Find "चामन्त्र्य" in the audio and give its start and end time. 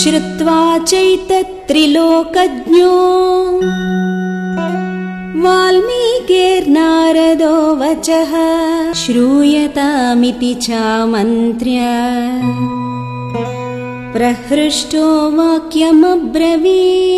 10.54-11.80